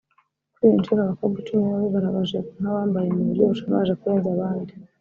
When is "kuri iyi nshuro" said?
0.55-0.99